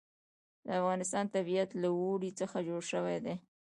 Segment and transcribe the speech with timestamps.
[0.65, 3.35] د افغانستان طبیعت له اوړي څخه جوړ شوی دی.